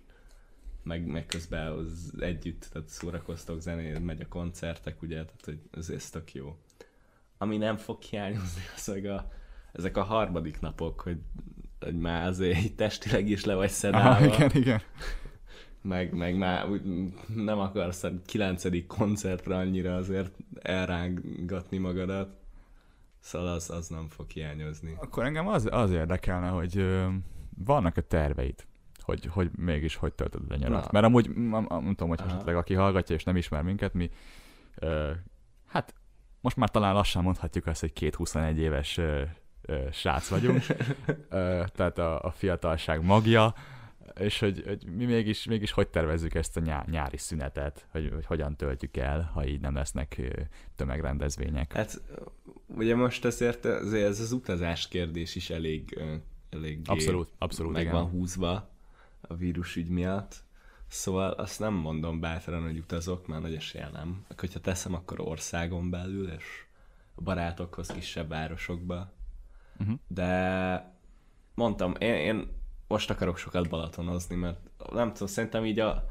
[0.84, 5.90] meg, meg közben az együtt, tehát szórakoztok, zené, megy a koncertek, ugye, tehát hogy ez,
[5.90, 6.58] ez tök jó.
[7.38, 9.32] Ami nem fog hiányozni, az meg a,
[9.72, 11.18] ezek a harmadik napok, hogy,
[11.80, 14.82] hogy már azért testileg is le vagy szedálva, Aha, igen, igen.
[15.82, 16.68] Meg, meg már
[17.36, 22.30] nem akarsz a kilencedik koncertre annyira azért elrángatni magadat,
[23.20, 24.96] szóval az, az nem fog hiányozni.
[25.00, 27.08] Akkor engem az, az érdekelne, hogy ö,
[27.58, 28.66] vannak a terveid,
[29.00, 30.84] hogy, hogy mégis hogy töltöd a nyarat.
[30.84, 30.90] Na.
[30.92, 32.30] Mert amúgy, nem tudom, hogy Aha.
[32.30, 34.10] esetleg aki hallgatja és nem ismer minket, mi
[34.76, 35.12] ö,
[35.68, 35.94] hát
[36.42, 39.22] most már talán lassan mondhatjuk azt, hogy két 21 éves ö,
[39.62, 40.66] ö, srác vagyunk,
[41.30, 43.54] ö, tehát a, a fiatalság magja,
[44.20, 48.26] és hogy, hogy mi mégis, mégis hogy tervezzük ezt a nyá, nyári szünetet, hogy, hogy
[48.26, 50.22] hogyan töltjük el, ha így nem lesznek
[50.76, 51.74] tömegrendezvények.
[51.74, 52.02] Hát
[52.68, 56.02] ugye most azért, azért ez az utazás kérdés is elég,
[56.50, 57.94] elég Abszolút, abszolút, meg igen.
[57.94, 58.70] van húzva
[59.22, 60.36] a vírusügy miatt.
[60.88, 64.26] Szóval azt nem mondom bátran, hogy utazok, mert nagy esélye nem.
[64.38, 66.46] Hogyha teszem, akkor országon belül, és
[67.16, 69.12] a barátokhoz kisebb városokba.
[69.80, 70.00] Uh-huh.
[70.08, 70.98] De
[71.54, 72.59] mondtam, én, én
[72.90, 74.60] most akarok sokat balatonozni, mert
[74.92, 76.10] nem tudom, szerintem így a,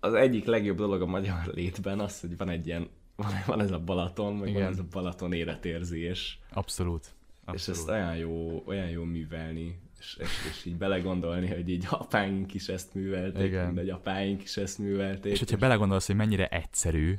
[0.00, 3.70] az egyik legjobb dolog a magyar létben az, hogy van egy ilyen, van, van ez
[3.70, 4.62] a Balaton, meg Igen.
[4.62, 6.38] van ez a Balaton életérzés.
[6.52, 7.14] Abszolút.
[7.52, 7.90] És ezt Abszolút.
[7.90, 12.94] olyan jó, olyan jó művelni, és, és, és így belegondolni, hogy így apáink is ezt
[12.94, 13.66] művelték, Igen.
[13.66, 15.32] mindegy apáink is ezt művelték.
[15.32, 17.14] És hogyha belegondolsz, hogy mennyire egyszerű,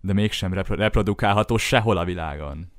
[0.00, 2.72] de mégsem repro- reprodukálható sehol a világon.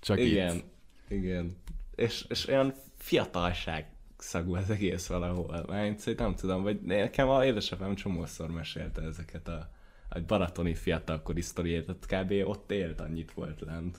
[0.00, 0.64] Csak igen, itt.
[1.08, 1.56] igen.
[1.94, 3.86] És, és olyan fiatalság
[4.22, 5.64] szagú az egész valahol.
[5.68, 9.70] Már szerintem nem tudom, vagy nekem a édesapám csomószor mesélte ezeket a,
[10.08, 12.32] a baratoni fiatalkori sztoriét, kb.
[12.44, 13.98] ott élt, annyit volt lent.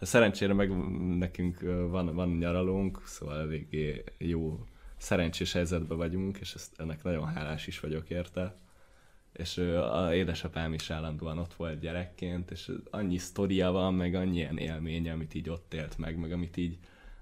[0.00, 0.70] Szerencsére meg
[1.18, 7.66] nekünk van, van nyaralónk, szóval eléggé jó, szerencsés helyzetben vagyunk, és ezt, ennek nagyon hálás
[7.66, 8.56] is vagyok érte.
[9.32, 9.58] És
[9.92, 15.10] a édesapám is állandóan ott volt gyerekként, és annyi sztoria van, meg annyi ilyen élmény,
[15.10, 16.78] amit így ott élt meg, meg amit így,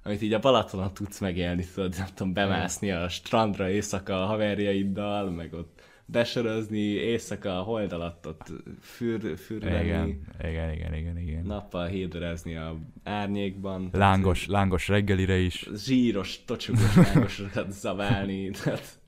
[0.07, 5.31] amit így a Balatonon tudsz megélni, tudod, nem tudom, bemászni a strandra éjszaka a haverjaiddal,
[5.31, 9.85] meg ott besörözni, éjszaka a hold alatt ott für, fürleni.
[9.85, 10.07] Igen,
[10.39, 11.45] igen, igen, igen, igen.
[11.45, 13.89] Nappal héderezni a árnyékban.
[13.93, 15.69] Lángos, lángos reggelire is.
[15.75, 18.51] Zsíros, tocsogos lángosokat zabálni.
[18.51, 19.01] Tehát...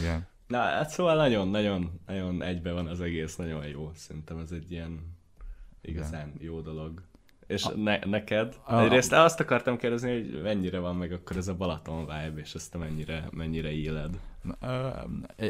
[0.00, 0.28] Igen.
[0.46, 3.90] Na, hát szóval nagyon, nagyon, nagyon egybe van az egész, nagyon jó.
[3.94, 5.16] Szerintem ez egy ilyen
[5.82, 7.02] igazán jó dolog.
[7.50, 8.56] És ne, neked?
[8.64, 12.54] A, Egyrészt azt akartam kérdezni, hogy mennyire van meg akkor ez a Balaton vibe, és
[12.54, 14.18] ezt mennyire, mennyire éled?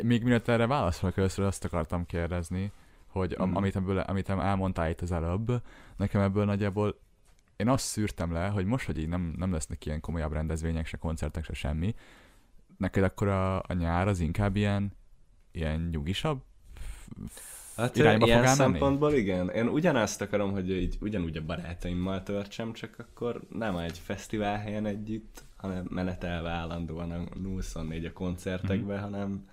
[0.02, 2.72] Még mielőtt erre válaszolok, először azt akartam kérdezni,
[3.06, 3.54] hogy mm.
[3.54, 5.62] amit, ebből, amit elmondtál itt az előbb,
[5.96, 6.98] nekem ebből nagyjából
[7.56, 10.96] én azt szűrtem le, hogy most, hogy így nem, nem lesznek ilyen komolyabb rendezvények, se
[10.96, 11.94] koncertek, se semmi,
[12.76, 14.92] neked akkor a, a nyár az inkább ilyen,
[15.52, 16.42] ilyen nyugisabb
[17.80, 19.20] Hát irányba ilyen fog szempontból menni?
[19.20, 19.48] igen.
[19.48, 24.86] Én ugyanazt akarom, hogy így ugyanúgy a barátaimmal törtsem, csak akkor nem egy fesztivál helyen
[24.86, 29.00] együtt, hanem menetelve állandóan a 24 a koncertekbe, mm.
[29.00, 29.48] hanem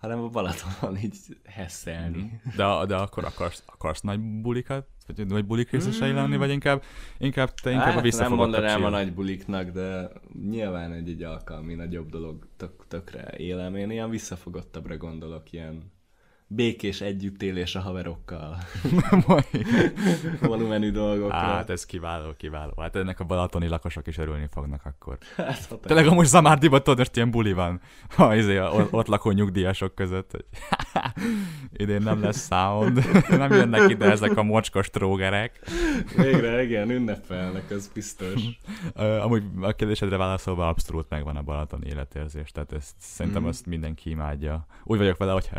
[0.00, 2.40] hanem a Balatonon így hesszelni.
[2.44, 2.56] Mhm.
[2.56, 4.86] De, de akkor akarsz, akarsz nagy bulikat?
[5.06, 6.82] Vagy nagy bulik részesei lenni, vagy inkább,
[7.18, 10.10] inkább te inkább hát, a Nem mondanám a nagy buliknak, de
[10.48, 13.76] nyilván egy, egy alkalmi nagyobb dolog tök, tökre élem.
[13.76, 15.92] Én ilyen visszafogottabbra gondolok, ilyen
[16.50, 18.56] békés együttélés a haverokkal.
[20.40, 21.36] Volumenű dolgokra.
[21.36, 22.72] Hát ez kiváló, kiváló.
[22.80, 25.18] Hát ennek a balatoni lakosok is örülni fognak akkor.
[25.36, 28.58] Hát, Tényleg amúgy Zamárdiban tudod, most ilyen buli van ha, izé,
[28.90, 30.30] ott lakó nyugdíjasok között.
[30.30, 30.44] Hogy
[31.82, 35.60] idén nem lesz sound, nem jönnek ide ezek a mocskos trógerek.
[36.16, 38.42] Végre, igen, ünnepelnek, ez biztos.
[38.94, 43.46] amúgy a kérdésedre válaszolva abszolút megvan a balatoni életérzés, tehát ezt, szerintem mm.
[43.46, 44.66] azt mindenki imádja.
[44.84, 45.50] Úgy vagyok vele, hogy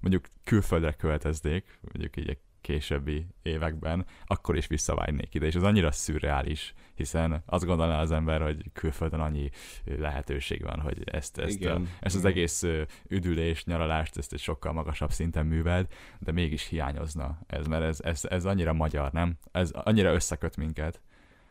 [0.00, 5.90] mondjuk külföldre költöznék, mondjuk így egy későbbi években, akkor is visszavágynék ide, és az annyira
[5.90, 9.50] szürreális, hiszen azt gondolná az ember, hogy külföldön annyi
[9.84, 11.82] lehetőség van, hogy ezt, ezt, Igen.
[11.82, 12.64] A, ezt az egész
[13.08, 15.86] üdülés, nyaralást, ezt egy sokkal magasabb szinten műveld,
[16.18, 19.36] de mégis hiányozna ez, mert ez, ez, ez annyira magyar, nem?
[19.52, 21.00] Ez annyira összeköt minket.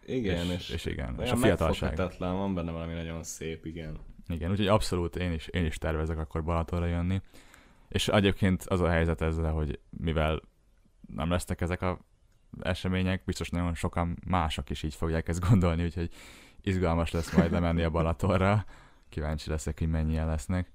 [0.05, 1.97] Igen, és, és, és igen, és a fiatalság.
[2.19, 3.99] van benne valami nagyon szép, igen.
[4.27, 7.21] Igen, úgyhogy abszolút én is, én is tervezek akkor Balatonra jönni.
[7.95, 10.41] És egyébként az a helyzet ezzel, hogy mivel
[11.15, 11.99] nem lesznek ezek a
[12.61, 16.09] események, biztos nagyon sokan mások is így fogják ezt gondolni, úgyhogy
[16.61, 18.65] izgalmas lesz majd lemenni a Balatonra.
[19.09, 20.71] Kíváncsi leszek, hogy mennyien lesznek.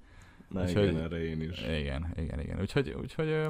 [0.49, 1.63] Na úgyhogy, igen, erre én is.
[1.63, 2.61] Igen, igen, igen.
[2.61, 3.47] Úgyhogy, úgyhogy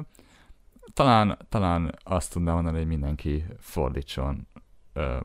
[0.93, 4.47] talán, talán azt tudnám mondani, hogy mindenki fordítson,
[4.93, 5.19] ö,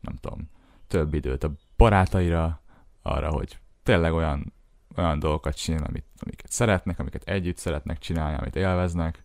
[0.00, 0.50] nem tudom,
[0.86, 2.62] több időt a barátaira,
[3.02, 4.52] arra, hogy tényleg olyan
[4.96, 9.24] olyan dolgokat csinál, amit, amiket szeretnek, amiket együtt szeretnek csinálni, amit élveznek,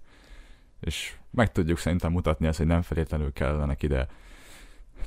[0.80, 4.08] és meg tudjuk szerintem mutatni azt, hogy nem feltétlenül kellenek ide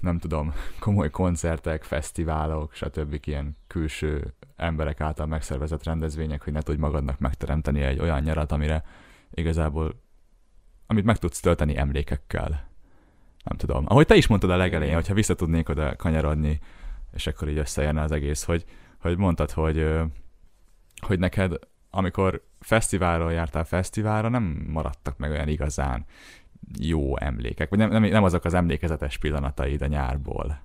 [0.00, 3.20] nem tudom, komoly koncertek, fesztiválok, stb.
[3.24, 8.85] ilyen külső emberek által megszervezett rendezvények, hogy ne tudj magadnak megteremteni egy olyan nyarat, amire
[9.31, 10.03] igazából,
[10.87, 12.48] amit meg tudsz tölteni emlékekkel.
[13.44, 13.85] Nem tudom.
[13.88, 16.61] Ahogy te is mondtad a legelején, hogyha vissza tudnék oda kanyarodni,
[17.12, 18.64] és akkor így összejönne az egész, hogy,
[18.98, 19.88] hogy mondtad, hogy
[21.06, 21.58] hogy neked,
[21.90, 26.04] amikor fesztiválról jártál fesztiválra, nem maradtak meg olyan igazán
[26.78, 30.62] jó emlékek, vagy nem, nem, nem azok az emlékezetes pillanataid a nyárból,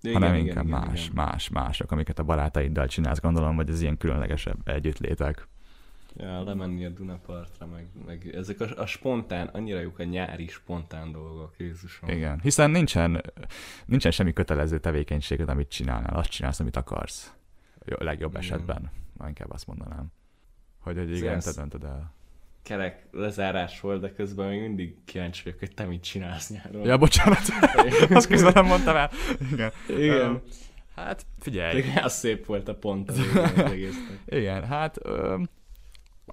[0.00, 1.24] igen, hanem igen, inkább igen, más, igen.
[1.24, 5.48] más, mások, amiket a barátaiddal csinálsz, gondolom, vagy az ilyen különlegesebb együttlétek.
[6.16, 11.12] Ja, lemenni a Dunapartra, meg, meg ezek a, a spontán, annyira jók a nyári spontán
[11.12, 12.08] dolgok, Jézusom.
[12.08, 13.22] Igen, hiszen nincsen,
[13.86, 17.34] nincsen semmi kötelező tevékenységed, amit csinálnál, azt csinálsz, amit akarsz.
[17.98, 18.42] A legjobb igen.
[18.42, 18.90] esetben.
[19.20, 20.12] Már inkább azt mondanám.
[20.78, 22.14] Hogy, hogy igen, te döntöd el.
[22.62, 26.84] Kerek lezárás volt, de közben még mindig kíváncsi vagyok, hogy te mit csinálsz nyáron.
[26.84, 27.40] Ja, bocsánat.
[28.10, 29.10] azt közben nem mondtam el.
[29.52, 29.72] Igen.
[29.88, 30.30] Igen.
[30.30, 30.42] Um,
[30.94, 31.78] hát figyelj.
[31.78, 33.20] Igen, az szép volt a pont az,
[34.26, 35.42] Igen, hát ö,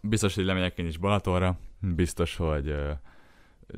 [0.02, 1.60] biztos, hogy lemegyek én is Balatonra.
[1.80, 2.92] Biztos, hogy ö,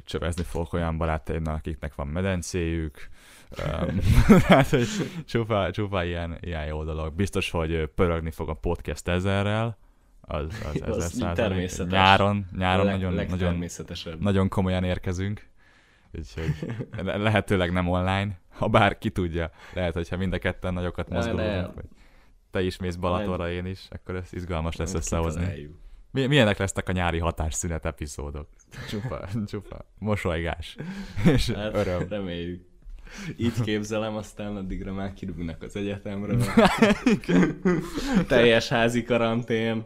[0.05, 3.09] csövezni fogok olyan barátaimnak, akiknek van medencéjük,
[4.47, 4.87] hát, hogy
[5.25, 7.13] csupa, csupa ilyen, ilyen jó dolog.
[7.13, 9.77] Biztos, hogy pörögni fog a podcast ezerrel.
[10.21, 11.91] Az, az, az, az természetes.
[11.91, 15.47] Nyáron, nyáron leg, nagyon, nagyon, nagyon komolyan érkezünk.
[16.11, 16.75] Úgyhogy
[17.23, 19.51] lehetőleg nem online, ha bár ki tudja.
[19.73, 21.73] Lehet, hogyha mind a ketten nagyokat mozgolódunk.
[21.73, 21.85] Vagy...
[22.51, 25.39] te is mész Balatonra, én is, akkor ez izgalmas lesz összehozni.
[25.41, 25.77] Kitaláljuk.
[26.11, 28.47] Mi- Milyenek lesznek a nyári hatásszünet epizódok?
[28.89, 30.75] Csupa, csupa, mosolygás
[31.25, 32.07] és Hát, öröm.
[32.09, 32.68] reméljük.
[33.37, 36.43] Így képzelem, aztán addigra már kirúgnak az egyetemről.
[38.27, 39.85] Teljes házi karantén.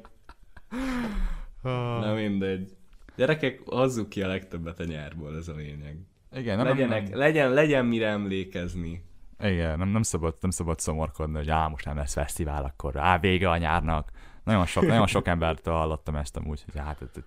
[1.61, 2.76] Na mindegy.
[3.15, 5.97] Gyerekek, hozzuk ki a legtöbbet a nyárból, ez a lényeg.
[6.36, 9.03] Igen, nem, nem, Legyenek, nem, legyen, legyen mire emlékezni.
[9.39, 13.19] igen, nem, nem, szabad, nem szabad szomorkodni, hogy á, most nem lesz fesztivál, akkor á,
[13.19, 14.11] vége a nyárnak.
[14.43, 17.24] Nagyon sok, nagyon sok embertől hallottam ezt amúgy, hogy hát, hát, hát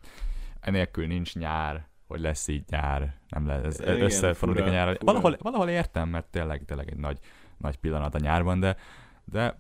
[0.61, 4.98] enélkül nincs nyár, hogy lesz így nyár, nem lesz, ez Igen, összefordulnik a nyár.
[5.00, 7.18] Valahol, valahol értem, mert tényleg, tényleg egy nagy,
[7.59, 8.76] nagy pillanat a nyárban, de,
[9.24, 9.59] de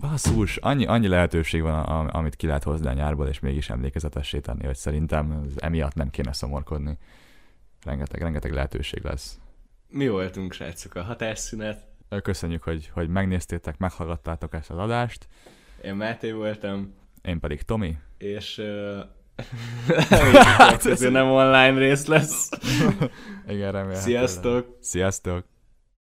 [0.00, 4.40] basszus, annyi, annyi lehetőség van, a- amit ki lehet hozni a nyárból, és mégis emlékezetessé
[4.40, 6.98] tenni, hogy szerintem emiatt nem kéne szomorkodni.
[7.84, 9.38] Rengeteg, rengeteg lehetőség lesz.
[9.88, 11.88] Mi voltunk, srácok, a hatásszünet.
[12.22, 15.28] Köszönjük, hogy, hogy megnéztétek, meghallgattátok ezt az adást.
[15.84, 17.96] Én Máté voltam, Én pedig Tomi.
[18.18, 18.98] és uh,
[20.84, 22.48] ez nem online rész lesz.
[23.48, 23.96] Igen, remélhetőleg.
[23.96, 24.76] Sziasztok!
[24.80, 25.44] Sziasztok!